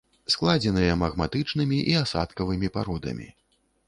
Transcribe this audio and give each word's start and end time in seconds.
Складзеныя 0.35 0.93
магматычнымі 1.01 1.77
і 1.91 1.93
асадкавымі 1.99 2.71
пародамі. 2.79 3.29